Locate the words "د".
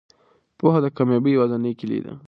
0.85-0.87